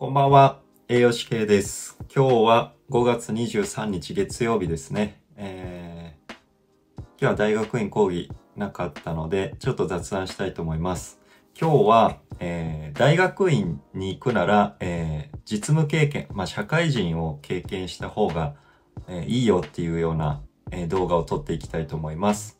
[0.00, 1.98] こんばんは、栄養士系です。
[2.04, 5.20] 今日は5月23日月曜日ですね。
[5.36, 6.32] えー、
[7.00, 11.20] 今日は大学院講義なかったので、ちょっと雑談したいと思います。
[11.54, 18.54] 今日は、えー大学院に行くなら、えー実務経験、まあ、社会人を経験した方が、
[19.06, 20.40] えーいいよっていうような、
[20.70, 22.58] え動画を撮っていきたいと思います。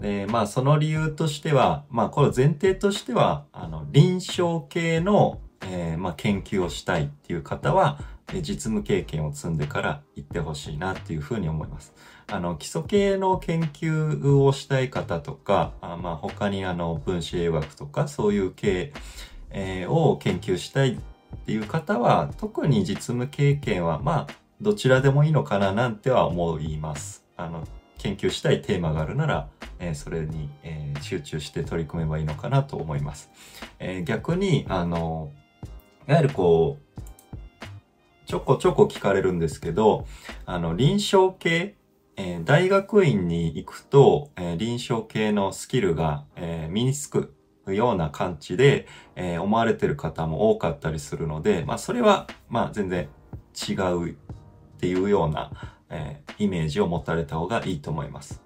[0.00, 7.98] で、まあ、その理由としては、まあ、これ前提としては、あの、臨床系の、えーまあ、研究をしたいっていう方は、
[8.32, 11.94] え実務経験を積んでから行ってほしいなっていうふうに思います。
[12.28, 18.92] あの、基礎系の研究をしたい方とか、あまあ、他にあの、分子栄学とか、そういう系、
[19.50, 20.98] えーを研究したいっ
[21.46, 27.24] ていう方は、特に実務経験は、まあ、どちらでもいいのかななんては思います。
[27.36, 27.66] あの、
[27.98, 33.30] 研究したいテーマがあるなら、えーそれに、えー集中して取り組めばいいのかなと思います。
[33.78, 35.30] え逆に、あの、
[36.08, 37.00] いわゆるこう、
[38.26, 40.06] ちょこちょこ聞かれるんですけど、
[40.44, 41.76] あの、臨床系、
[42.16, 47.34] えー大学院に行くと、えー臨床系のスキルが、えー身につく
[47.66, 48.86] ような感じで、
[49.16, 53.08] え思われてる方も多かったりするので、まあ、それは、まあ、全然
[53.68, 54.14] 違うっ
[54.78, 55.50] ていうような、
[55.90, 58.42] えイメージを持たれた方がいいと思います。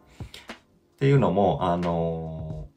[0.94, 2.68] っていうのも、あの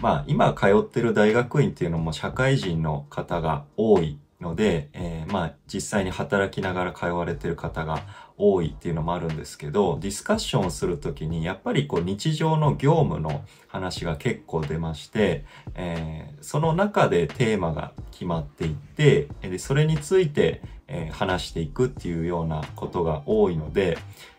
[0.00, 8.02] まあ、今通ってる大学院っていうのも社会人の方が多いので、えーまあ、実際に働きながら通われてる方が
[8.36, 23.98] 多いっていうのもあるんですけど、ディスカッションをするときに、やっぱりこう日常の業務の話が結構出まして、えーその中でテーマが決まっていって、でそれについて、えー話していくっていうようなことが多いので、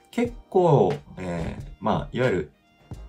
[0.10, 2.52] 結構、えーまあ、いわゆる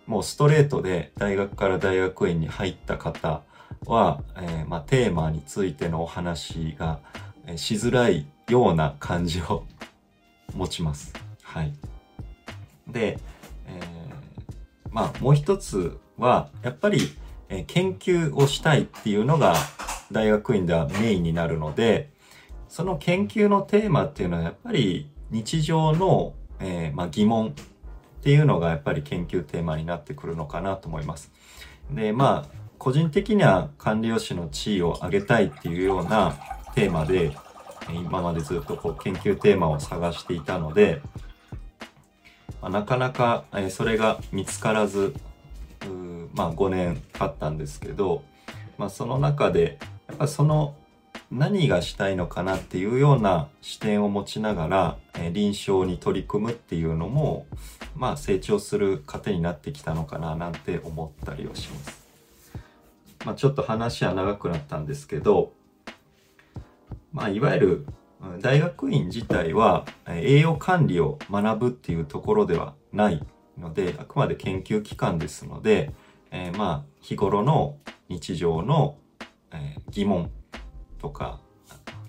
[0.07, 3.43] もうストレートで大学から大学院に入った方
[3.87, 7.01] は、えーまあ、テーマについてのお話が、
[7.47, 9.65] えしづらいような感じを
[10.55, 11.13] 持ちます。
[11.43, 11.73] はい。
[12.89, 13.19] で、
[13.67, 16.99] えーまあ、もう一つは、やっぱり、
[17.49, 19.55] えー研究をしたいっていうのが
[20.11, 22.11] 大学院ではメインになるので、
[22.69, 27.53] その研究のテーマっていうのはやっぱり日常の、えーまあ、疑問っ
[28.23, 31.33] ていうのがやっぱり研究テーマになってくるのかなと思います。
[31.91, 36.35] で、まあ、個人的には管理栄養士の地位を上げたいっていうような
[36.75, 37.31] テーマで、
[37.95, 41.01] 今までずっとこう研究テーマを探していたので、
[42.61, 45.15] ま、なかなか、それが見つからず、
[46.35, 48.25] まあ5年経ったんですけど、
[48.79, 49.79] まあその中で、
[50.09, 50.75] やっぱその
[51.31, 57.47] 何がしたいのかなっていうような視点を持ちながら、え臨床に取り組むっていうのも、
[57.95, 62.02] まあ成長する糧になってきたのかななんて思ったりはします。
[63.25, 65.53] まあちょっと話は長くなったんですけど、
[67.13, 67.87] まあいわゆる
[68.41, 73.25] 大学院自体は栄養管理を学ぶっていうところではない
[73.59, 75.93] ので、あくまで研究機関ですので、
[76.31, 77.79] えーまあ日頃の
[78.09, 78.97] 日常の、
[79.53, 80.31] え疑問
[80.99, 81.41] とか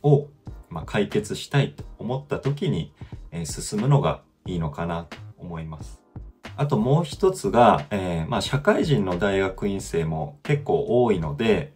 [0.03, 0.27] を、
[0.69, 2.93] ま、解決したいと思った時に、
[3.31, 6.02] え進むのがいいのかなと思います。
[6.55, 11.73] あともう一つが、えーまあ社会人の大学院生も結構多いので、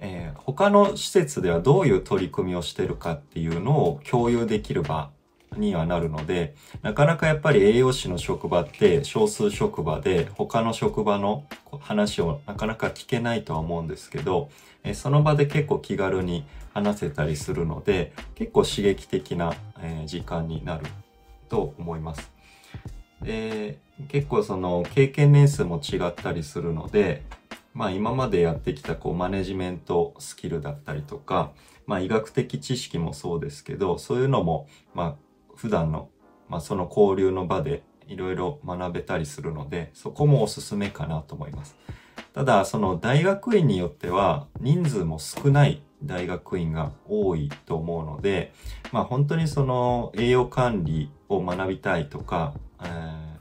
[0.00, 5.10] えー他の施設ではどういう取り組みをしてるかっていうのを共有できる場
[5.56, 11.44] にはなるので、なかなかやっぱり栄養士の職場って少数職場で他の職場の
[11.80, 14.50] 話をなかなか聞けないとは思うんですけど、
[14.84, 20.86] えーその場で結構気軽に話せたりするので、結構刺激的な、えー時間になる
[21.48, 22.35] と思います。
[23.22, 23.78] で、
[24.08, 27.22] 結構その経験年数も違ったりするので、
[27.72, 31.52] まあ今までやってきたこうマネジメントスキルだったりとか、
[31.86, 35.14] まあ医学的知識もそうですけど、そういうのもまあ
[35.54, 36.08] 普段の、
[36.48, 41.76] まあその交流の場でいろいろ学べたりするので、そこもおすすめかなと思います。
[42.32, 48.52] ただその大学院によっては人数も少ない大学院が多いと思うので、
[48.92, 53.36] まあ本当にその栄養管理を学びたいとか、えー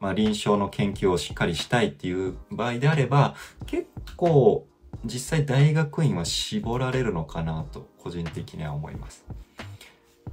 [0.00, 3.34] まあ臨床の研究をしっかりしたいっていう場合であれば、
[3.64, 4.66] 結構
[5.02, 9.24] 実際大学院は絞られるのかなと個人的には思います。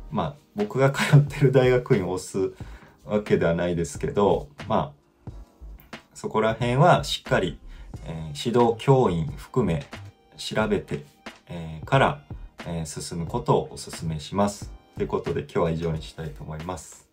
[0.10, 2.54] まあ僕が通ってる大学院を押す
[3.06, 4.94] わけではないですけど、ま
[5.26, 5.32] あ
[6.14, 7.58] そこら辺はしっかり、
[8.06, 9.86] えー指導教員含め
[10.36, 11.06] 調べて、
[11.48, 12.24] えーから、
[12.66, 14.70] えー進むことをお勧めします。
[14.98, 17.11] ということで今日は以上にしたいと思います。